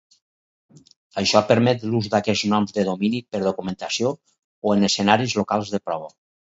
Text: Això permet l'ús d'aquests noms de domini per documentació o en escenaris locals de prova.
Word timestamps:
Això 1.21 1.41
permet 1.51 1.85
l'ús 1.91 2.09
d'aquests 2.15 2.43
noms 2.55 2.75
de 2.79 2.87
domini 2.89 3.21
per 3.35 3.43
documentació 3.45 4.17
o 4.71 4.77
en 4.79 4.91
escenaris 4.93 5.41
locals 5.45 5.77
de 5.79 5.85
prova. 5.89 6.15